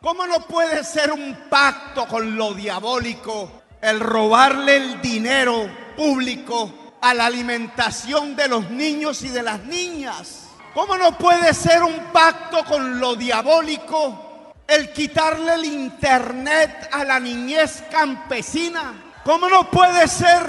¿Cómo 0.00 0.26
no 0.26 0.40
puede 0.40 0.84
ser 0.84 1.12
un 1.12 1.36
pacto 1.50 2.06
con 2.06 2.36
lo 2.36 2.54
diabólico 2.54 3.50
el 3.80 4.00
robarle 4.00 4.76
el 4.76 5.00
dinero 5.02 5.68
público 5.96 6.85
a 7.08 7.14
la 7.14 7.26
alimentación 7.26 8.34
de 8.34 8.48
los 8.48 8.68
niños 8.68 9.22
y 9.22 9.28
de 9.28 9.42
las 9.42 9.62
niñas. 9.62 10.48
¿Cómo 10.74 10.98
no 10.98 11.16
puede 11.16 11.54
ser 11.54 11.84
un 11.84 11.96
pacto 12.12 12.64
con 12.64 12.98
lo 12.98 13.14
diabólico 13.14 14.54
el 14.66 14.92
quitarle 14.92 15.54
el 15.54 15.64
internet 15.66 16.88
a 16.90 17.04
la 17.04 17.20
niñez 17.20 17.84
campesina? 17.92 19.12
¿Cómo 19.24 19.48
no 19.48 19.70
puede 19.70 20.08
ser 20.08 20.42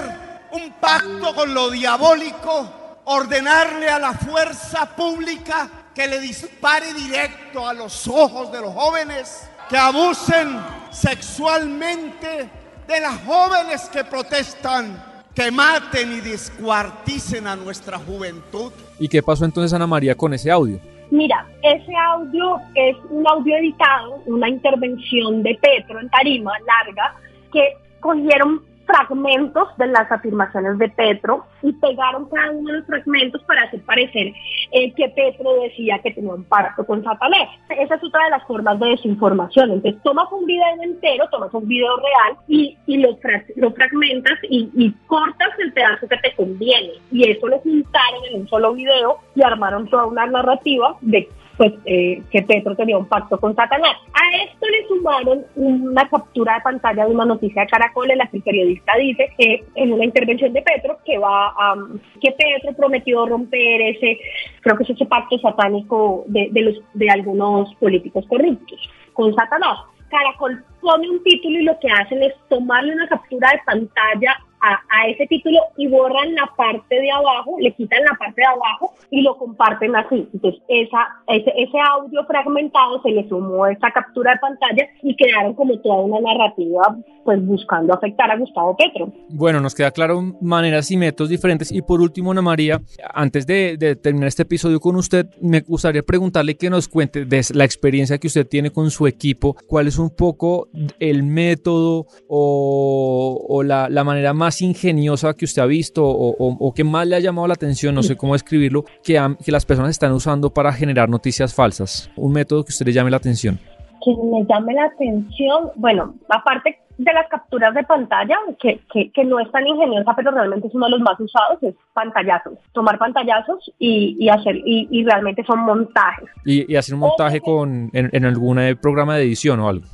un 0.50 0.72
pacto 0.72 1.32
con 1.32 1.54
lo 1.54 1.70
diabólico 1.70 3.02
ordenarle 3.04 3.88
a 3.88 4.00
la 4.00 4.14
fuerza 4.14 4.84
pública 4.96 5.68
que 5.94 6.08
le 6.08 6.18
dispare 6.18 6.92
directo 6.92 7.68
a 7.68 7.72
los 7.72 8.08
ojos 8.08 8.50
de 8.50 8.60
los 8.60 8.74
jóvenes, 8.74 9.42
que 9.68 9.78
abusen 9.78 10.60
sexualmente 10.90 12.50
de 12.88 13.00
las 13.00 13.22
jóvenes 13.24 13.82
que 13.90 14.02
protestan 14.02 15.07
que 15.38 15.52
maten 15.52 16.14
y 16.14 16.20
descuarticen 16.20 17.46
a 17.46 17.54
nuestra 17.54 17.96
juventud. 17.96 18.72
¿Y 18.98 19.08
qué 19.08 19.22
pasó 19.22 19.44
entonces, 19.44 19.72
Ana 19.72 19.86
María, 19.86 20.16
con 20.16 20.34
ese 20.34 20.50
audio? 20.50 20.80
Mira, 21.12 21.46
ese 21.62 21.92
audio 21.94 22.56
es 22.74 22.96
un 23.08 23.24
audio 23.24 23.56
editado, 23.56 24.20
una 24.26 24.48
intervención 24.48 25.44
de 25.44 25.56
Petro 25.62 26.00
en 26.00 26.10
Tarima, 26.10 26.50
larga, 26.66 27.14
que 27.52 27.76
cogieron 28.00 28.62
fragmentos 28.88 29.68
de 29.76 29.86
las 29.86 30.10
afirmaciones 30.10 30.78
de 30.78 30.88
Petro 30.88 31.44
y 31.62 31.72
pegaron 31.74 32.28
cada 32.30 32.50
uno 32.50 32.72
de 32.72 32.78
los 32.78 32.86
fragmentos 32.86 33.42
para 33.44 33.64
hacer 33.64 33.82
parecer 33.82 34.32
eh, 34.72 34.92
que 34.94 35.08
Petro 35.10 35.60
decía 35.62 35.98
que 36.02 36.12
tenía 36.12 36.32
un 36.32 36.44
pacto 36.44 36.84
con 36.86 37.04
Satanás. 37.04 37.48
Esa 37.68 37.94
es 37.96 38.02
otra 38.02 38.24
de 38.24 38.30
las 38.30 38.44
formas 38.46 38.80
de 38.80 38.88
desinformación. 38.88 39.72
Entonces 39.72 40.02
tomas 40.02 40.32
un 40.32 40.46
video 40.46 40.66
entero, 40.82 41.28
tomas 41.30 41.52
un 41.52 41.68
video 41.68 41.96
real 41.96 42.38
y, 42.48 42.76
y 42.86 42.96
lo, 42.96 43.18
lo 43.56 43.72
fragmentas 43.72 44.38
y, 44.48 44.70
y 44.74 44.90
cortas 45.06 45.50
el 45.58 45.72
pedazo 45.72 46.08
que 46.08 46.16
te 46.16 46.34
conviene. 46.34 46.92
Y 47.12 47.30
eso 47.30 47.46
lo 47.46 47.58
juntaron 47.58 48.24
en 48.30 48.40
un 48.40 48.48
solo 48.48 48.72
video 48.72 49.18
y 49.34 49.42
armaron 49.42 49.88
toda 49.88 50.06
una 50.06 50.26
narrativa 50.26 50.96
de 51.02 51.28
pues 51.58 51.72
eh, 51.86 52.22
que 52.30 52.42
Petro 52.42 52.76
tenía 52.76 52.96
un 52.96 53.08
pacto 53.08 53.38
con 53.38 53.54
Satanás. 53.54 53.96
A 54.14 54.44
esto 54.44 54.66
le 54.68 54.86
sumaron 54.86 55.44
una 55.56 56.08
captura 56.08 56.54
de 56.54 56.60
pantalla 56.60 57.04
de 57.04 57.12
una 57.12 57.24
noticia 57.24 57.62
de 57.62 57.68
Caracol 57.68 58.10
en 58.10 58.18
la 58.18 58.28
que 58.28 58.36
el 58.36 58.42
periodista 58.44 58.92
dice 58.96 59.28
que 59.36 59.64
en 59.74 59.92
una 59.92 60.04
intervención 60.04 60.52
de 60.52 60.62
Petro 60.62 60.98
que 61.04 61.18
va 61.18 61.48
a, 61.48 61.74
que 62.20 62.30
Petro 62.30 62.76
prometió 62.76 63.26
romper 63.26 63.82
ese, 63.82 64.18
creo 64.60 64.76
que 64.76 64.84
es 64.84 64.90
ese 64.90 65.06
pacto 65.06 65.36
satánico 65.40 66.24
de, 66.28 66.48
de, 66.52 66.62
los, 66.62 66.80
de 66.94 67.10
algunos 67.10 67.74
políticos 67.74 68.24
corruptos 68.28 68.78
con 69.12 69.34
Satanás. 69.34 69.80
Caracol 70.10 70.64
pone 70.80 71.10
un 71.10 71.22
título 71.24 71.58
y 71.58 71.64
lo 71.64 71.78
que 71.80 71.90
hacen 71.90 72.22
es 72.22 72.34
tomarle 72.48 72.94
una 72.94 73.08
captura 73.08 73.50
de 73.50 73.60
pantalla 73.66 74.36
a, 74.60 75.06
ese 75.08 75.26
título 75.26 75.58
y 75.76 75.86
borran 75.88 76.34
la 76.34 76.50
parte 76.56 76.94
de 76.94 77.10
abajo, 77.10 77.56
le 77.60 77.72
quitan 77.72 78.02
la 78.04 78.16
parte 78.18 78.40
de 78.40 78.46
abajo 78.46 78.92
y 79.10 79.22
lo 79.22 79.36
comparten 79.36 79.94
así. 79.96 80.28
Entonces, 80.32 80.60
esa, 80.68 81.08
ese, 81.28 81.52
ese 81.56 81.78
audio 81.80 82.24
fragmentado 82.26 83.00
se 83.02 83.10
le 83.10 83.28
sumó 83.28 83.66
esa 83.66 83.90
captura 83.90 84.32
de 84.32 84.38
pantalla 84.38 84.88
y 85.02 85.16
crearon 85.16 85.54
como 85.54 85.78
toda 85.80 85.96
una 85.96 86.20
narrativa, 86.20 86.96
pues 87.24 87.44
buscando 87.44 87.94
afectar 87.94 88.30
a 88.30 88.36
Gustavo 88.36 88.76
Petro. 88.76 89.12
Bueno, 89.30 89.60
nos 89.60 89.74
queda 89.74 89.90
claro 89.90 90.20
maneras 90.40 90.90
y 90.90 90.96
métodos 90.96 91.30
diferentes. 91.30 91.72
Y 91.72 91.82
por 91.82 92.00
último, 92.00 92.32
Ana 92.32 92.42
María, 92.42 92.80
antes 93.14 93.46
de, 93.46 93.76
de 93.76 93.96
terminar 93.96 94.28
este 94.28 94.42
episodio 94.42 94.80
con 94.80 94.96
usted, 94.96 95.26
me 95.40 95.60
gustaría 95.60 96.02
preguntarle 96.02 96.56
que 96.56 96.70
nos 96.70 96.88
cuente 96.88 97.24
de 97.24 97.42
la 97.54 97.64
experiencia 97.64 98.18
que 98.18 98.26
usted 98.26 98.46
tiene 98.46 98.70
con 98.70 98.90
su 98.90 99.06
equipo, 99.06 99.56
cuál 99.66 99.86
es 99.86 99.98
un 99.98 100.10
poco 100.10 100.68
el 100.98 101.22
método 101.22 102.06
o, 102.28 103.46
o 103.48 103.62
la, 103.62 103.88
la 103.88 104.04
manera 104.04 104.32
más 104.32 104.47
más 104.48 104.62
ingeniosa 104.62 105.34
que 105.34 105.44
usted 105.44 105.60
ha 105.60 105.66
visto 105.66 106.02
o, 106.02 106.34
o, 106.38 106.72
que 106.72 106.82
más 106.82 107.06
le 107.06 107.16
ha 107.16 107.20
llamado 107.20 107.46
la 107.46 107.52
atención, 107.52 107.94
no 107.94 108.02
sé 108.02 108.16
cómo 108.16 108.34
escribirlo, 108.34 108.84
que, 109.04 109.20
que 109.44 109.52
las 109.52 109.66
personas 109.66 109.90
están 109.90 110.12
usando 110.12 110.48
para 110.48 110.72
generar 110.72 111.10
noticias 111.10 111.54
falsas? 111.54 112.10
Un 112.16 112.32
método 112.32 112.64
que 112.64 112.70
usted 112.70 112.86
le 112.86 112.94
llame 112.94 113.10
la 113.10 113.18
atención. 113.18 113.58
Que 114.02 114.10
me 114.10 114.46
llame 114.48 114.72
la 114.72 114.84
atención, 114.84 115.70
bueno, 115.76 116.14
aparte 116.30 116.78
de 116.96 117.12
las 117.12 117.28
capturas 117.28 117.74
de 117.74 117.84
pantalla, 117.84 118.36
que, 118.58 118.80
que, 118.90 119.24
no 119.24 119.38
es 119.38 119.50
tan 119.52 119.66
ingeniosa, 119.66 120.14
pero 120.16 120.30
realmente 120.30 120.68
es 120.68 120.74
uno 120.74 120.86
de 120.86 120.92
los 120.92 121.00
más 121.00 121.20
usados, 121.20 121.62
es 121.62 121.74
pantallazos. 121.92 122.54
Tomar 122.72 122.98
pantallazos 122.98 123.70
y, 123.78 124.16
y 124.18 124.30
hacer, 124.30 124.56
y, 124.64 124.88
y, 124.90 125.04
realmente 125.04 125.44
son 125.44 125.60
montajes. 125.60 126.30
Y, 126.46 126.74
hacer 126.74 126.94
un 126.94 127.00
montaje 127.00 127.40
con, 127.40 127.90
en, 127.92 128.08
en 128.12 128.24
algún 128.24 128.58
programa 128.80 129.16
de 129.16 129.24
edición 129.24 129.60
o 129.60 129.68
algo. 129.68 129.84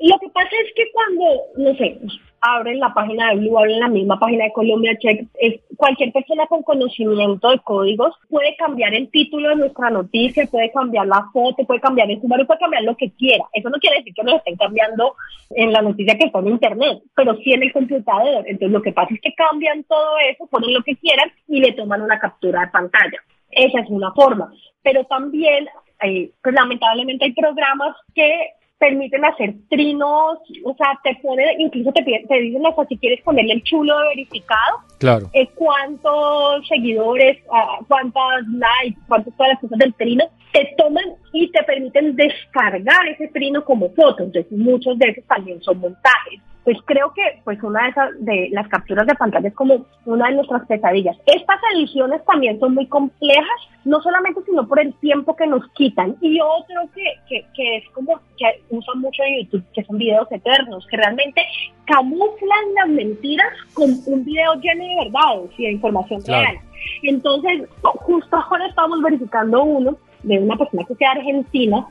Lo 0.00 0.18
que 0.18 0.28
pasa 0.28 0.50
es 0.66 0.74
que 0.76 0.84
cuando, 0.92 1.24
no 1.56 1.74
sé, 1.78 1.98
abren 2.42 2.80
la 2.80 2.92
página 2.92 3.30
de 3.30 3.36
Blue, 3.36 3.56
abren 3.56 3.78
la 3.78 3.88
misma 3.88 4.18
página 4.18 4.44
de 4.44 4.52
Colombia 4.52 4.98
Check, 4.98 5.28
es, 5.34 5.60
cualquier 5.76 6.12
persona 6.12 6.46
con 6.46 6.62
conocimiento 6.62 7.50
de 7.50 7.58
códigos 7.60 8.14
puede 8.28 8.56
cambiar 8.56 8.92
el 8.94 9.10
título 9.10 9.50
de 9.50 9.56
nuestra 9.56 9.90
noticia, 9.90 10.46
puede 10.46 10.70
cambiar 10.72 11.06
la 11.06 11.28
foto, 11.32 11.64
puede 11.64 11.80
cambiar 11.80 12.10
el 12.10 12.20
sumario, 12.20 12.46
puede 12.46 12.60
cambiar 12.60 12.82
lo 12.82 12.96
que 12.96 13.12
quiera. 13.12 13.44
Eso 13.52 13.70
no 13.70 13.78
quiere 13.78 13.98
decir 13.98 14.12
que 14.14 14.24
nos 14.24 14.34
estén 14.34 14.56
cambiando 14.56 15.14
en 15.50 15.72
la 15.72 15.82
noticia 15.82 16.18
que 16.18 16.24
está 16.24 16.40
en 16.40 16.48
internet, 16.48 17.02
pero 17.14 17.36
sí 17.36 17.52
en 17.52 17.62
el 17.62 17.72
computador. 17.72 18.44
Entonces 18.46 18.70
lo 18.70 18.82
que 18.82 18.92
pasa 18.92 19.14
es 19.14 19.20
que 19.20 19.34
cambian 19.34 19.84
todo 19.84 20.18
eso, 20.30 20.46
ponen 20.48 20.74
lo 20.74 20.82
que 20.82 20.96
quieran 20.96 21.30
y 21.46 21.60
le 21.60 21.72
toman 21.72 22.02
una 22.02 22.18
captura 22.18 22.62
de 22.62 22.72
pantalla. 22.72 23.18
Esa 23.50 23.80
es 23.80 23.88
una 23.88 24.12
forma. 24.12 24.52
Pero 24.82 25.04
también, 25.04 25.68
eh, 26.02 26.30
pues 26.42 26.54
lamentablemente 26.54 27.24
hay 27.24 27.32
programas 27.32 27.96
que 28.14 28.50
permiten 28.82 29.24
hacer 29.24 29.54
trinos, 29.70 30.38
o 30.64 30.74
sea, 30.74 30.98
te 31.04 31.14
pone, 31.22 31.44
incluso 31.58 31.92
te, 31.92 32.02
te 32.02 32.40
dicen 32.40 32.66
hasta 32.66 32.84
si 32.86 32.98
quieres 32.98 33.22
ponerle 33.22 33.52
el 33.52 33.62
chulo 33.62 33.96
de 33.96 34.08
verificado, 34.08 34.78
claro. 34.98 35.30
Eh, 35.34 35.48
cuántos 35.54 36.66
seguidores, 36.66 37.38
uh, 37.46 37.84
cuántas 37.86 38.44
likes, 38.48 39.00
cuántas 39.06 39.36
todas 39.36 39.52
las 39.52 39.60
cosas 39.60 39.78
del 39.78 39.94
trino, 39.94 40.24
te 40.52 40.74
toman 40.76 41.04
y 41.32 41.48
te 41.52 41.62
permiten 41.62 42.16
descargar 42.16 43.06
ese 43.06 43.28
trino 43.28 43.64
como 43.64 43.88
foto, 43.90 44.24
entonces 44.24 44.50
muchos 44.50 44.98
de 44.98 45.10
esos 45.10 45.24
también 45.26 45.62
son 45.62 45.78
montajes 45.78 46.40
pues 46.64 46.78
creo 46.84 47.12
que 47.12 47.22
pues 47.44 47.62
una 47.62 47.82
de 47.82 47.88
esas 47.90 48.10
de 48.20 48.48
las 48.52 48.68
capturas 48.68 49.06
de 49.06 49.14
pantalla 49.14 49.48
es 49.48 49.54
como 49.54 49.84
una 50.04 50.28
de 50.28 50.36
nuestras 50.36 50.66
pesadillas. 50.66 51.16
Estas 51.26 51.58
ediciones 51.74 52.24
también 52.24 52.60
son 52.60 52.74
muy 52.74 52.86
complejas, 52.86 53.46
no 53.84 54.00
solamente 54.00 54.42
sino 54.46 54.66
por 54.68 54.78
el 54.78 54.94
tiempo 54.94 55.34
que 55.34 55.46
nos 55.46 55.66
quitan. 55.72 56.16
Y 56.20 56.38
otro 56.40 56.88
que, 56.94 57.04
que, 57.28 57.44
que 57.54 57.76
es 57.78 57.88
como 57.90 58.20
que 58.38 58.62
usan 58.70 59.00
mucho 59.00 59.22
en 59.24 59.44
YouTube, 59.44 59.64
que 59.74 59.84
son 59.84 59.98
videos 59.98 60.30
eternos, 60.30 60.86
que 60.86 60.96
realmente 60.96 61.42
camuflan 61.86 62.74
las 62.76 62.88
mentiras 62.88 63.52
con 63.74 63.90
un 64.06 64.24
video 64.24 64.54
lleno 64.54 64.84
de 64.84 65.04
verdades 65.04 65.50
y 65.58 65.64
de 65.64 65.72
información 65.72 66.22
real. 66.26 66.56
Entonces, 67.02 67.68
justo 67.82 68.36
ahora 68.36 68.66
estamos 68.66 69.02
verificando 69.02 69.64
uno 69.64 69.96
de 70.22 70.38
una 70.38 70.56
persona 70.56 70.84
que 70.86 70.94
sea 70.94 71.12
argentina, 71.12 71.86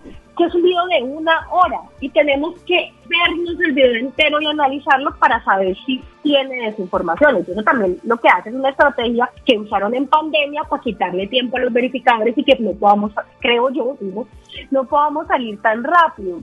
es 0.45 0.55
un 0.55 0.63
video 0.63 0.86
de 0.88 1.03
una 1.03 1.48
hora 1.51 1.81
y 2.00 2.10
tenemos 2.10 2.62
que 2.63 2.93
vernos 3.07 3.60
el 3.60 3.74
video 3.74 3.95
entero 3.95 4.41
y 4.41 4.45
analizarlo 4.45 5.13
para 5.19 5.43
saber 5.43 5.75
si 5.86 6.01
tiene 6.24 6.69
desinformación. 6.69 7.38
Entonces 7.38 7.65
también 7.65 7.98
lo 8.03 8.17
que 8.17 8.29
hace 8.29 8.50
es 8.50 8.55
una 8.55 8.69
estrategia 8.69 9.29
que 9.45 9.57
usaron 9.57 9.93
en 9.93 10.07
pandemia 10.07 10.63
para 10.63 10.81
quitarle 10.81 11.27
tiempo 11.27 11.57
a 11.57 11.62
los 11.62 11.74
verificadores 11.74 12.38
y 12.38 12.43
que 12.43 12.57
no 12.60 12.74
podamos, 12.74 13.12
creo 13.39 13.69
yo, 13.71 13.98
digo, 14.00 14.27
no 14.69 14.83
podamos 14.86 15.27
salir 15.27 15.62
tan 15.62 15.83
rápido. 15.83 16.39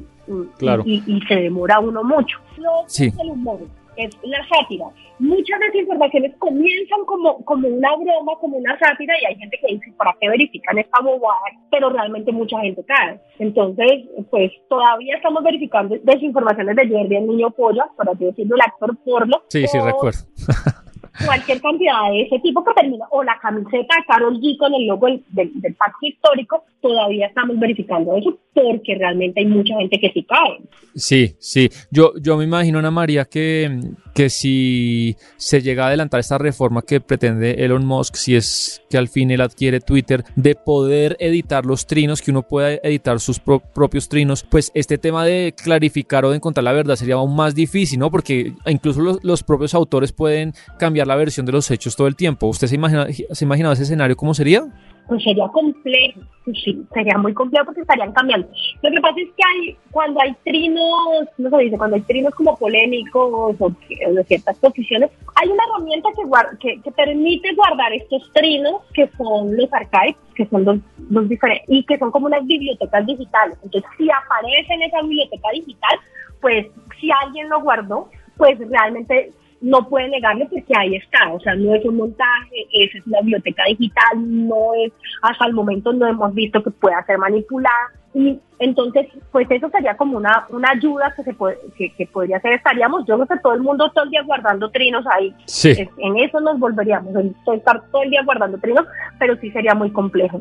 Claro. 0.58 0.82
Y, 0.84 1.02
y, 1.06 1.20
se 1.22 1.36
demora 1.36 1.80
uno 1.80 2.04
mucho. 2.04 2.38
sí. 2.86 3.06
es 3.06 3.18
el 3.18 3.30
humor 3.30 3.60
es 3.98 4.16
la 4.22 4.38
sátira. 4.48 4.86
Muchas 5.18 5.60
desinformaciones 5.60 6.34
comienzan 6.38 7.04
como, 7.06 7.44
como 7.44 7.68
una 7.68 7.94
broma, 7.96 8.32
como 8.40 8.56
una 8.56 8.78
sátira, 8.78 9.14
y 9.20 9.26
hay 9.26 9.36
gente 9.36 9.58
que 9.60 9.74
dice, 9.74 9.92
¿para 9.96 10.16
qué 10.20 10.28
verifican 10.28 10.78
esta 10.78 11.00
bobada? 11.02 11.40
Pero 11.70 11.90
realmente 11.90 12.32
mucha 12.32 12.60
gente 12.60 12.84
cae. 12.84 13.20
Entonces, 13.38 14.04
pues 14.30 14.52
todavía 14.68 15.16
estamos 15.16 15.42
verificando 15.42 15.96
desinformaciones 16.02 16.76
de 16.76 16.88
Jordi, 16.88 17.16
el 17.16 17.26
niño 17.26 17.50
polla, 17.50 17.88
por 17.96 18.08
así 18.08 18.24
decirlo, 18.24 18.54
el 18.56 18.62
actor 18.62 18.96
porno. 19.04 19.42
Sí, 19.48 19.66
sí, 19.66 19.78
recuerdo. 19.78 20.20
cualquier 21.24 21.60
cantidad 21.60 22.10
de 22.10 22.22
ese 22.22 22.38
tipo 22.40 22.64
que 22.64 22.72
termina, 22.74 23.06
o 23.10 23.22
la 23.22 23.38
camiseta 23.40 23.96
de 23.96 24.04
Carol 24.06 24.40
G 24.40 24.56
con 24.58 24.74
el 24.74 24.86
logo 24.86 25.06
del, 25.06 25.22
del, 25.28 25.74
parque 25.74 26.08
histórico, 26.08 26.64
todavía 26.80 27.26
estamos 27.26 27.58
verificando 27.58 28.16
eso 28.16 28.38
porque 28.54 28.96
realmente 28.96 29.40
hay 29.40 29.46
mucha 29.46 29.76
gente 29.76 30.00
que 30.00 30.10
sí 30.12 30.24
cae. 30.24 30.60
Sí, 30.94 31.36
sí. 31.38 31.68
Yo, 31.90 32.12
yo 32.20 32.36
me 32.36 32.44
imagino, 32.44 32.78
Ana 32.78 32.90
María, 32.90 33.24
que, 33.24 33.80
que 34.14 34.30
si 34.30 35.16
se 35.36 35.62
llega 35.62 35.84
a 35.84 35.88
adelantar 35.88 36.20
esta 36.20 36.38
reforma 36.38 36.82
que 36.82 37.00
pretende 37.00 37.64
Elon 37.64 37.86
Musk, 37.86 38.16
si 38.16 38.34
es 38.34 38.82
que 38.90 38.98
al 38.98 39.08
fin 39.08 39.30
él 39.30 39.40
adquiere 39.40 39.80
Twitter, 39.80 40.24
de 40.34 40.54
poder 40.54 41.16
editar 41.20 41.66
los 41.66 41.86
trinos, 41.86 42.20
que 42.20 42.30
uno 42.30 42.42
pueda 42.42 42.74
editar 42.74 43.20
sus 43.20 43.38
pro 43.38 43.60
propios 43.60 44.08
trinos, 44.08 44.42
pues 44.42 44.72
este 44.74 44.98
tema 44.98 45.24
de 45.24 45.54
clarificar 45.56 46.24
o 46.24 46.30
de 46.30 46.36
encontrar 46.36 46.64
la 46.64 46.72
verdad 46.72 46.96
sería 46.96 47.14
aún 47.14 47.36
más 47.36 47.54
difícil, 47.54 47.98
¿no? 47.98 48.10
Porque 48.10 48.52
incluso 48.66 49.00
los, 49.00 49.22
los 49.22 49.42
propios 49.42 49.74
autores 49.74 50.12
pueden 50.12 50.52
cambiar 50.78 51.06
la 51.08 51.16
versión 51.16 51.46
de 51.46 51.52
los 51.52 51.70
hechos 51.70 51.96
todo 51.96 52.06
el 52.06 52.14
tiempo. 52.14 52.46
¿Usted 52.46 52.68
se 52.68 52.76
imagina, 52.76 53.06
se 53.10 53.44
imagina 53.44 53.72
ese 53.72 53.82
escenario 53.82 54.16
cómo 54.16 54.34
sería? 54.34 54.68
pues 55.08 55.22
sería 55.22 55.48
complejo, 55.48 56.20
sí, 56.44 56.84
sería 56.92 57.16
muy 57.16 57.32
complejo 57.32 57.64
porque 57.64 57.80
estarían 57.80 58.12
cambiando. 58.12 58.46
Lo 58.82 58.90
que 58.90 59.00
pasa 59.00 59.14
es 59.16 59.28
que 59.34 59.42
hay, 59.42 59.76
cuando 59.90 60.20
hay 60.20 60.36
trinos, 60.44 61.26
no 61.38 61.48
se 61.48 61.56
dice, 61.56 61.78
cuando 61.78 61.96
hay 61.96 62.02
trinos 62.02 62.34
como 62.34 62.56
polémicos 62.58 63.56
o, 63.58 63.70
de 63.80 64.24
ciertas 64.24 64.58
posiciones, 64.58 65.10
hay 65.34 65.48
una 65.48 65.64
herramienta 65.64 66.10
que, 66.14 66.58
que, 66.58 66.82
que, 66.82 66.92
permite 66.92 67.54
guardar 67.54 67.90
estos 67.94 68.30
trinos 68.34 68.82
que 68.92 69.08
son 69.16 69.56
los 69.56 69.72
archives, 69.72 70.16
que 70.34 70.46
son 70.46 70.64
dos, 70.66 70.78
dos 70.98 71.26
diferentes, 71.26 71.64
y 71.68 71.82
que 71.84 71.98
son 71.98 72.10
como 72.10 72.26
unas 72.26 72.46
bibliotecas 72.46 73.06
digitales. 73.06 73.56
Entonces, 73.64 73.90
si 73.96 74.08
aparece 74.10 74.74
en 74.74 74.82
esa 74.82 75.00
biblioteca 75.00 75.48
digital, 75.54 75.98
pues 76.42 76.66
si 77.00 77.08
alguien 77.24 77.48
lo 77.48 77.62
guardó, 77.62 78.10
pues 78.36 78.58
realmente 78.58 79.32
no 79.60 79.88
puede 79.88 80.08
negarlo 80.08 80.46
porque 80.48 80.72
ahí 80.76 80.96
está, 80.96 81.32
o 81.32 81.40
sea, 81.40 81.54
no 81.54 81.74
es 81.74 81.84
un 81.84 81.96
montaje, 81.96 82.66
esa 82.72 82.98
es 82.98 83.06
una 83.06 83.20
biblioteca 83.20 83.64
digital, 83.68 84.14
no 84.16 84.74
es, 84.84 84.92
hasta 85.22 85.46
el 85.46 85.54
momento 85.54 85.92
no 85.92 86.06
hemos 86.06 86.34
visto 86.34 86.62
que 86.62 86.70
pueda 86.70 87.04
ser 87.04 87.18
manipulada. 87.18 87.92
Y 88.14 88.40
entonces, 88.58 89.06
pues 89.30 89.46
eso 89.50 89.68
sería 89.70 89.96
como 89.96 90.16
una, 90.16 90.46
una 90.48 90.70
ayuda 90.70 91.12
que 91.14 91.22
se 91.24 91.34
puede, 91.34 91.58
que, 91.76 92.06
podría 92.06 92.40
ser, 92.40 92.54
estaríamos, 92.54 93.04
yo 93.06 93.16
creo 93.16 93.26
que 93.26 93.42
todo 93.42 93.52
el 93.54 93.60
mundo 93.60 93.90
todo 93.92 94.04
el 94.04 94.10
día 94.10 94.22
guardando 94.22 94.70
trinos 94.70 95.04
ahí. 95.12 95.34
Sí. 95.44 95.88
en 95.98 96.18
eso 96.18 96.40
nos 96.40 96.58
volveríamos, 96.58 97.14
estar 97.54 97.82
todo 97.90 98.02
el 98.02 98.10
día 98.10 98.22
guardando 98.24 98.58
trinos, 98.58 98.86
pero 99.18 99.36
sí 99.36 99.50
sería 99.50 99.74
muy 99.74 99.90
complejo. 99.90 100.40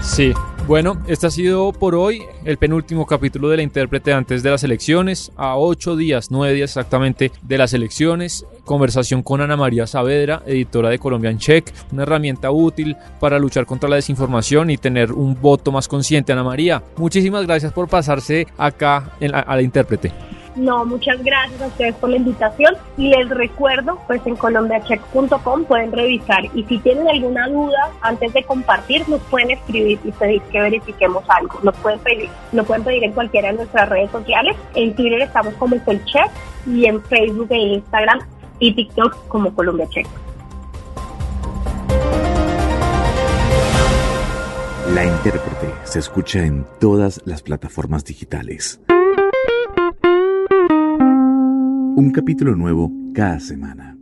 Sí, 0.00 0.32
bueno, 0.66 1.00
este 1.06 1.28
ha 1.28 1.30
sido 1.30 1.72
por 1.72 1.94
hoy 1.94 2.22
el 2.44 2.56
penúltimo 2.56 3.06
capítulo 3.06 3.48
de 3.48 3.58
la 3.58 3.62
intérprete 3.62 4.12
antes 4.12 4.42
de 4.42 4.50
las 4.50 4.64
elecciones, 4.64 5.30
a 5.36 5.56
ocho 5.56 5.94
días, 5.96 6.30
nueve 6.30 6.54
días 6.54 6.70
exactamente 6.70 7.30
de 7.42 7.58
las 7.58 7.72
elecciones. 7.72 8.44
Conversación 8.64 9.22
con 9.22 9.40
Ana 9.40 9.56
María 9.56 9.86
Saavedra, 9.86 10.42
editora 10.44 10.90
de 10.90 10.98
Colombian 10.98 11.38
Check, 11.38 11.72
una 11.92 12.02
herramienta 12.02 12.50
útil 12.50 12.96
para 13.20 13.38
luchar 13.38 13.64
contra 13.64 13.88
la 13.88 13.96
desinformación 13.96 14.70
y 14.70 14.76
tener 14.76 15.12
un 15.12 15.40
voto 15.40 15.70
más 15.70 15.86
consciente. 15.86 16.32
Ana 16.32 16.42
María, 16.42 16.82
muchísimas 16.96 17.46
gracias 17.46 17.72
por 17.72 17.88
pasarse 17.88 18.48
acá 18.58 19.12
a 19.20 19.56
la 19.56 19.62
intérprete. 19.62 20.35
No, 20.56 20.86
muchas 20.86 21.22
gracias 21.22 21.60
a 21.60 21.66
ustedes 21.66 21.94
por 21.96 22.08
la 22.08 22.16
invitación 22.16 22.74
y 22.96 23.10
les 23.10 23.28
recuerdo, 23.28 23.98
pues 24.06 24.26
en 24.26 24.36
colombiacheck.com 24.36 25.64
pueden 25.64 25.92
revisar 25.92 26.46
y 26.54 26.64
si 26.64 26.78
tienen 26.78 27.06
alguna 27.08 27.46
duda 27.48 27.90
antes 28.00 28.32
de 28.32 28.42
compartir 28.42 29.06
nos 29.06 29.20
pueden 29.24 29.50
escribir 29.50 30.00
y 30.02 30.12
pedir 30.12 30.40
que 30.50 30.60
verifiquemos 30.60 31.24
algo. 31.28 31.60
Nos 31.62 31.76
pueden 31.76 31.98
pedir, 32.00 32.30
lo 32.52 32.64
pueden 32.64 32.84
pedir 32.84 33.04
en 33.04 33.12
cualquiera 33.12 33.48
de 33.48 33.58
nuestras 33.58 33.88
redes 33.90 34.10
sociales. 34.10 34.56
En 34.74 34.94
Twitter 34.94 35.20
estamos 35.20 35.52
como 35.54 35.76
Check 35.76 36.30
y 36.66 36.86
en 36.86 37.02
Facebook 37.02 37.48
e 37.50 37.58
Instagram 37.58 38.20
y 38.58 38.72
TikTok 38.74 39.28
como 39.28 39.54
Colombia 39.54 39.86
Check. 39.90 40.06
La 44.94 45.04
intérprete 45.04 45.74
se 45.84 45.98
escucha 45.98 46.46
en 46.46 46.64
todas 46.80 47.20
las 47.26 47.42
plataformas 47.42 48.04
digitales. 48.04 48.80
Un 51.96 52.10
capítulo 52.10 52.54
nuevo 52.54 52.92
cada 53.14 53.40
semana. 53.40 53.95